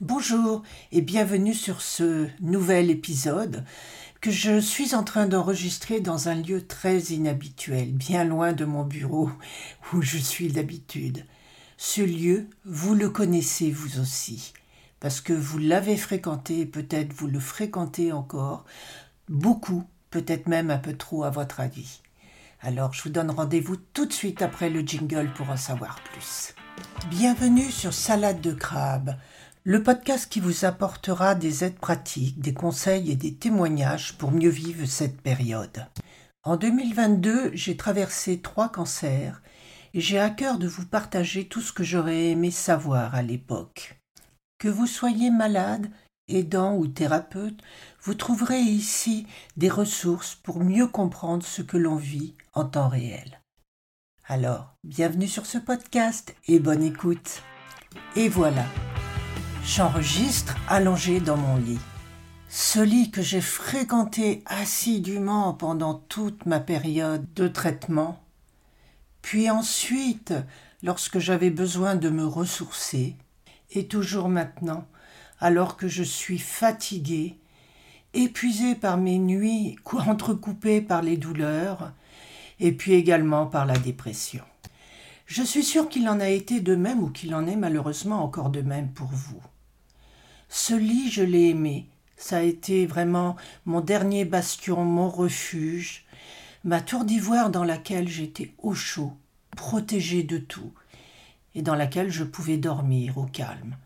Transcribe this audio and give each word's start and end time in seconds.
Bonjour 0.00 0.62
et 0.92 1.02
bienvenue 1.02 1.52
sur 1.52 1.82
ce 1.82 2.26
nouvel 2.40 2.88
épisode 2.88 3.66
que 4.22 4.30
je 4.30 4.58
suis 4.58 4.94
en 4.94 5.04
train 5.04 5.26
d'enregistrer 5.26 6.00
dans 6.00 6.30
un 6.30 6.36
lieu 6.36 6.66
très 6.66 6.98
inhabituel, 6.98 7.92
bien 7.92 8.24
loin 8.24 8.54
de 8.54 8.64
mon 8.64 8.82
bureau 8.82 9.30
où 9.92 10.00
je 10.00 10.16
suis 10.16 10.48
d'habitude. 10.48 11.26
Ce 11.76 12.00
lieu, 12.00 12.48
vous 12.64 12.94
le 12.94 13.10
connaissez 13.10 13.70
vous 13.70 14.00
aussi, 14.00 14.54
parce 15.00 15.20
que 15.20 15.34
vous 15.34 15.58
l'avez 15.58 15.98
fréquenté 15.98 16.60
et 16.60 16.66
peut-être 16.66 17.12
vous 17.12 17.26
le 17.26 17.38
fréquentez 17.38 18.10
encore, 18.10 18.64
beaucoup, 19.28 19.84
peut-être 20.08 20.48
même 20.48 20.70
un 20.70 20.78
peu 20.78 20.96
trop 20.96 21.24
à 21.24 21.30
votre 21.30 21.60
avis. 21.60 22.00
Alors 22.62 22.94
je 22.94 23.02
vous 23.02 23.10
donne 23.10 23.30
rendez-vous 23.30 23.76
tout 23.76 24.06
de 24.06 24.14
suite 24.14 24.40
après 24.40 24.70
le 24.70 24.80
jingle 24.80 25.30
pour 25.34 25.50
en 25.50 25.58
savoir 25.58 26.00
plus. 26.04 26.54
Bienvenue 27.10 27.70
sur 27.70 27.92
Salade 27.92 28.40
de 28.40 28.52
crabe, 28.52 29.16
le 29.70 29.84
podcast 29.84 30.28
qui 30.28 30.40
vous 30.40 30.64
apportera 30.64 31.36
des 31.36 31.62
aides 31.62 31.78
pratiques, 31.78 32.40
des 32.40 32.52
conseils 32.52 33.08
et 33.12 33.14
des 33.14 33.36
témoignages 33.36 34.18
pour 34.18 34.32
mieux 34.32 34.48
vivre 34.48 34.84
cette 34.84 35.20
période. 35.20 35.86
En 36.42 36.56
2022, 36.56 37.52
j'ai 37.54 37.76
traversé 37.76 38.40
trois 38.40 38.68
cancers 38.68 39.40
et 39.94 40.00
j'ai 40.00 40.18
à 40.18 40.28
cœur 40.28 40.58
de 40.58 40.66
vous 40.66 40.86
partager 40.86 41.46
tout 41.46 41.60
ce 41.60 41.72
que 41.72 41.84
j'aurais 41.84 42.30
aimé 42.30 42.50
savoir 42.50 43.14
à 43.14 43.22
l'époque. 43.22 44.00
Que 44.58 44.66
vous 44.66 44.88
soyez 44.88 45.30
malade, 45.30 45.88
aidant 46.26 46.74
ou 46.74 46.88
thérapeute, 46.88 47.62
vous 48.02 48.14
trouverez 48.14 48.58
ici 48.58 49.24
des 49.56 49.68
ressources 49.68 50.34
pour 50.34 50.64
mieux 50.64 50.88
comprendre 50.88 51.46
ce 51.46 51.62
que 51.62 51.76
l'on 51.76 51.94
vit 51.94 52.34
en 52.54 52.64
temps 52.64 52.88
réel. 52.88 53.40
Alors, 54.26 54.74
bienvenue 54.82 55.28
sur 55.28 55.46
ce 55.46 55.58
podcast 55.58 56.34
et 56.48 56.58
bonne 56.58 56.82
écoute. 56.82 57.44
Et 58.16 58.28
voilà, 58.28 58.64
j'enregistre 59.64 60.56
allongé 60.68 61.20
dans 61.20 61.36
mon 61.36 61.56
lit. 61.56 61.78
Ce 62.48 62.80
lit 62.80 63.10
que 63.10 63.22
j'ai 63.22 63.40
fréquenté 63.40 64.42
assidûment 64.46 65.54
pendant 65.54 65.94
toute 65.94 66.46
ma 66.46 66.60
période 66.60 67.26
de 67.34 67.46
traitement, 67.46 68.20
puis 69.22 69.50
ensuite 69.50 70.34
lorsque 70.82 71.18
j'avais 71.18 71.50
besoin 71.50 71.94
de 71.94 72.08
me 72.08 72.26
ressourcer, 72.26 73.16
et 73.72 73.86
toujours 73.86 74.28
maintenant, 74.28 74.86
alors 75.38 75.76
que 75.76 75.86
je 75.86 76.02
suis 76.02 76.38
fatigué, 76.38 77.38
épuisé 78.14 78.74
par 78.74 78.96
mes 78.96 79.18
nuits 79.18 79.76
entrecoupées 79.92 80.80
par 80.80 81.02
les 81.02 81.16
douleurs, 81.16 81.92
et 82.58 82.72
puis 82.72 82.94
également 82.94 83.46
par 83.46 83.64
la 83.64 83.78
dépression. 83.78 84.44
Je 85.30 85.44
suis 85.44 85.62
sûr 85.62 85.88
qu'il 85.88 86.08
en 86.08 86.18
a 86.18 86.28
été 86.28 86.58
de 86.58 86.74
même 86.74 87.04
ou 87.04 87.08
qu'il 87.08 87.36
en 87.36 87.46
est 87.46 87.54
malheureusement 87.54 88.24
encore 88.24 88.50
de 88.50 88.62
même 88.62 88.88
pour 88.88 89.06
vous. 89.06 89.40
Ce 90.48 90.74
lit, 90.74 91.08
je 91.08 91.22
l'ai 91.22 91.50
aimé. 91.50 91.86
Ça 92.16 92.38
a 92.38 92.42
été 92.42 92.84
vraiment 92.84 93.36
mon 93.64 93.80
dernier 93.80 94.24
bastion, 94.24 94.84
mon 94.84 95.08
refuge, 95.08 96.04
ma 96.64 96.80
tour 96.80 97.04
d'ivoire 97.04 97.50
dans 97.50 97.62
laquelle 97.62 98.08
j'étais 98.08 98.52
au 98.58 98.74
chaud, 98.74 99.12
protégé 99.56 100.24
de 100.24 100.38
tout, 100.38 100.72
et 101.54 101.62
dans 101.62 101.76
laquelle 101.76 102.10
je 102.10 102.24
pouvais 102.24 102.56
dormir 102.56 103.16
au 103.16 103.26
calme. 103.26 103.76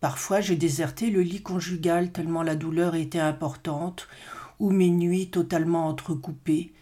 Parfois 0.00 0.40
j'ai 0.40 0.56
déserté 0.56 1.10
le 1.10 1.20
lit 1.20 1.42
conjugal 1.42 2.10
tellement 2.10 2.42
la 2.42 2.56
douleur 2.56 2.94
était 2.94 3.20
importante, 3.20 4.08
ou 4.58 4.70
mes 4.70 4.88
nuits 4.88 5.28
totalement 5.28 5.88
entrecoupées, 5.88 6.72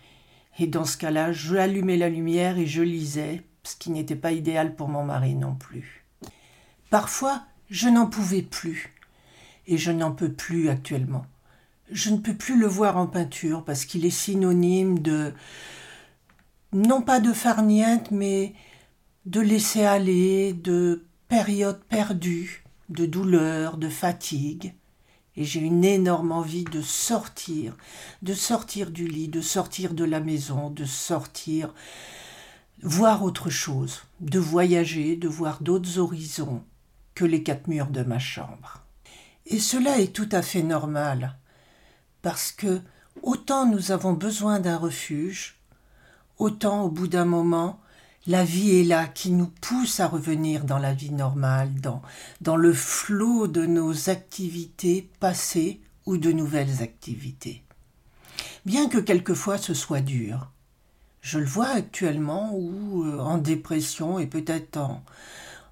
et 0.61 0.69
dans 0.69 0.85
ce 0.85 0.97
cas-là, 0.99 1.33
je 1.33 1.57
allumais 1.57 1.97
la 1.97 2.11
lumière 2.11 2.59
et 2.59 2.67
je 2.67 2.83
lisais, 2.83 3.43
ce 3.65 3.77
qui 3.77 3.91
n'était 3.91 4.17
pas 4.17 4.33
idéal 4.33 4.75
pour 4.75 4.89
mon 4.89 5.05
mari 5.05 5.35
non 5.35 5.55
plus. 5.55 6.05
Parfois, 6.91 7.43
je 7.71 7.89
n'en 7.89 8.07
pouvais 8.07 8.43
plus, 8.43 8.95
et 9.67 9.79
je 9.79 9.93
n'en 9.93 10.13
peux 10.13 10.33
plus 10.33 10.69
actuellement. 10.69 11.27
Je 11.91 12.11
ne 12.11 12.19
peux 12.19 12.35
plus 12.35 12.59
le 12.59 12.67
voir 12.67 12.97
en 12.97 13.07
peinture 13.07 13.65
parce 13.65 13.85
qu'il 13.85 14.05
est 14.05 14.11
synonyme 14.11 14.99
de 15.01 15.33
non 16.73 17.03
pas 17.03 17.21
de 17.21 17.33
farniente, 17.33 18.11
mais 18.11 18.55
de 19.27 19.41
laisser 19.41 19.85
aller, 19.85 20.53
de 20.53 21.05
période 21.29 21.83
perdue, 21.85 22.65
de 22.89 23.07
douleur, 23.07 23.77
de 23.77 23.89
fatigue 23.89 24.75
et 25.37 25.45
j'ai 25.45 25.61
une 25.61 25.85
énorme 25.85 26.33
envie 26.33 26.65
de 26.65 26.83
sortir, 26.83 27.77
de 28.23 28.35
sortir 28.35 28.91
du 28.91 29.07
lit, 29.07 29.29
de 29.29 29.41
sortir 29.41 29.95
de 29.95 30.05
la 30.05 30.21
maison, 30.21 30.71
de 30.71 30.85
sortir, 30.85 31.75
voir 32.83 33.23
autre 33.23 33.51
chose, 33.51 34.03
de 34.21 34.39
voyager, 34.39 35.17
de 35.17 35.29
voir 35.29 35.63
d'autres 35.63 35.99
horizons 35.99 36.65
que 37.15 37.25
les 37.25 37.43
quatre 37.43 37.69
murs 37.69 37.91
de 37.91 38.03
ma 38.03 38.19
chambre. 38.19 38.83
Et 39.47 39.59
cela 39.59 39.99
est 39.99 40.13
tout 40.13 40.29
à 40.33 40.43
fait 40.43 40.63
normal, 40.63 41.37
parce 42.23 42.53
que 42.53 42.81
autant 43.23 43.67
nous 43.67 43.91
avons 43.91 44.13
besoin 44.13 44.61
d'un 44.61 44.77
refuge, 44.77 45.59
autant 46.39 46.83
au 46.83 46.89
bout 46.89 47.09
d'un 47.09 47.25
moment 47.25 47.81
la 48.27 48.45
vie 48.45 48.79
est 48.79 48.85
là 48.85 49.07
qui 49.07 49.33
nous 49.33 49.51
pousse 49.61 49.99
à 49.99 50.07
revenir 50.07 50.65
dans 50.65 50.79
la 50.79 50.95
vie 50.95 51.11
normale, 51.11 51.75
dans, 51.81 52.03
dans 52.41 52.57
le 52.57 52.73
flot 52.73 53.49
de 53.49 53.67
nos 53.67 54.11
activités 54.11 55.11
passées 55.19 55.81
ou 56.07 56.17
de 56.19 56.31
nouvelles 56.31 56.83
activités. 56.83 57.65
Bien 58.65 58.89
que 58.89 58.99
quelquefois 58.99 59.59
ce 59.59 59.75
soit 59.75 60.01
dur. 60.01 60.52
Je 61.23 61.39
le 61.39 61.47
vois 61.47 61.69
actuellement 61.69 62.53
ou 62.53 63.05
euh, 63.05 63.19
en 63.21 63.39
dépression 63.39 64.19
et 64.19 64.27
peut-être 64.27 64.77
en, 64.77 65.05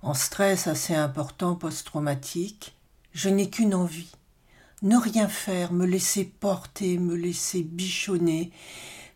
en 0.01 0.15
stress 0.15 0.69
assez 0.69 0.95
important 0.95 1.57
post-traumatique, 1.57 2.77
je 3.13 3.29
n'ai 3.29 3.51
qu'une 3.51 3.75
envie. 3.75 4.13
Ne 4.83 4.97
rien 4.97 5.29
faire, 5.29 5.73
me 5.73 5.85
laisser 5.85 6.25
porter, 6.25 6.99
me 6.99 7.17
laisser 7.17 7.65
bichonner, 7.65 8.53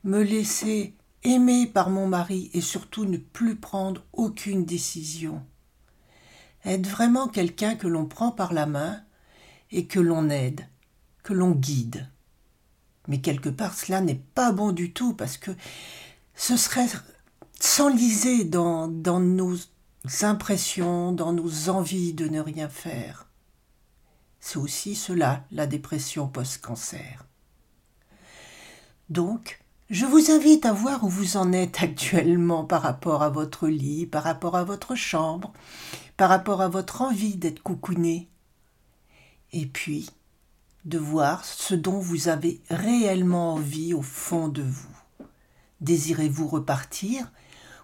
me 0.03 0.23
laisser 0.23 0.95
aimer 1.23 1.69
par 1.69 1.89
mon 1.89 2.09
mari 2.09 2.51
et 2.53 2.61
surtout 2.61 3.05
ne 3.05 3.17
plus 3.17 3.55
prendre 3.55 4.03
aucune 4.13 4.65
décision. 4.65 5.41
Être 6.65 6.89
vraiment 6.89 7.29
quelqu'un 7.29 7.77
que 7.77 7.87
l'on 7.87 8.07
prend 8.07 8.33
par 8.33 8.53
la 8.53 8.67
main 8.67 9.01
et 9.71 9.87
que 9.87 10.01
l'on 10.01 10.31
aide, 10.31 10.67
que 11.23 11.33
l'on 11.33 11.53
guide. 11.53 12.09
Mais 13.07 13.21
quelque 13.21 13.51
part 13.51 13.75
cela 13.75 14.01
n'est 14.01 14.21
pas 14.35 14.51
bon 14.51 14.73
du 14.73 14.93
tout 14.93 15.15
parce 15.15 15.37
que 15.37 15.53
ce 16.35 16.57
serait 16.57 16.89
s'enliser 17.61 18.45
dans, 18.45 18.89
nos 18.89 19.57
impressions, 20.23 21.13
dans 21.13 21.33
nos 21.33 21.69
envies 21.69 22.13
de 22.13 22.29
ne 22.29 22.41
rien 22.41 22.69
faire. 22.69 23.27
C'est 24.41 24.59
aussi 24.59 24.95
cela, 24.95 25.45
la 25.51 25.67
dépression 25.67 26.29
post-cancer. 26.29 27.27
Donc, 29.09 29.61
je 29.91 30.07
vous 30.07 30.31
invite 30.31 30.67
à 30.67 30.73
voir 30.73 31.05
où 31.05 31.09
vous 31.09 31.37
en 31.37 31.53
êtes 31.53 31.83
actuellement 31.83 32.65
par 32.65 32.83
rapport 32.83 33.23
à 33.23 33.31
votre 33.31 33.69
lit, 33.69 34.07
par 34.07 34.23
rapport 34.23 34.57
à 34.57 34.65
votre 34.65 34.95
chambre, 34.95 35.53
par 36.17 36.29
rapport 36.29 36.61
à 36.61 36.69
votre 36.69 37.03
envie 37.03 37.37
d'être 37.37 37.63
coucouné. 37.63 38.29
Et 39.53 39.67
puis, 39.67 40.11
de 40.85 40.99
voir 40.99 41.45
ce 41.45 41.75
dont 41.75 41.99
vous 41.99 42.29
avez 42.29 42.61
réellement 42.69 43.55
envie 43.55 43.95
au 43.95 44.03
fond 44.03 44.49
de 44.49 44.63
vous. 44.63 44.94
Désirez-vous 45.81 46.49
repartir 46.49 47.31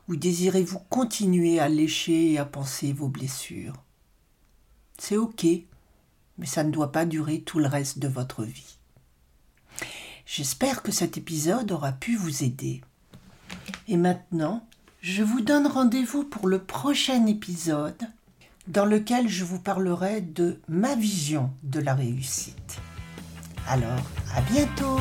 ou 0.08 0.16
désirez-vous 0.16 0.78
continuer 0.90 1.60
à 1.60 1.68
lécher 1.68 2.32
et 2.32 2.38
à 2.38 2.44
penser 2.44 2.92
vos 2.92 3.08
blessures? 3.08 3.82
C'est 4.98 5.16
ok, 5.16 5.46
mais 6.38 6.46
ça 6.46 6.64
ne 6.64 6.70
doit 6.70 6.92
pas 6.92 7.06
durer 7.06 7.40
tout 7.40 7.58
le 7.58 7.66
reste 7.66 7.98
de 7.98 8.08
votre 8.08 8.44
vie. 8.44 8.76
J'espère 10.26 10.82
que 10.82 10.92
cet 10.92 11.16
épisode 11.16 11.72
aura 11.72 11.92
pu 11.92 12.16
vous 12.16 12.44
aider. 12.44 12.82
Et 13.88 13.96
maintenant, 13.96 14.66
je 15.00 15.22
vous 15.22 15.40
donne 15.40 15.66
rendez-vous 15.66 16.24
pour 16.24 16.46
le 16.46 16.58
prochain 16.58 17.26
épisode 17.26 18.06
dans 18.68 18.84
lequel 18.84 19.28
je 19.28 19.44
vous 19.44 19.58
parlerai 19.58 20.20
de 20.20 20.60
ma 20.68 20.94
vision 20.94 21.50
de 21.62 21.80
la 21.80 21.94
réussite. 21.94 22.78
Alors, 23.66 24.02
à 24.34 24.40
bientôt 24.42 24.98